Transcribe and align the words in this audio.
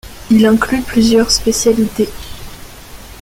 Il 0.31 0.47
inclut 0.47 0.81
plusieurs 0.81 1.29
spécialités. 1.29 2.09